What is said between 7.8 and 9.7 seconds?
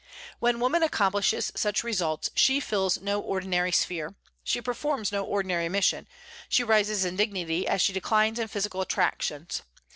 she declines in physical attractions.